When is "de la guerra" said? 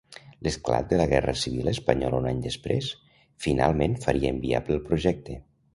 0.93-1.35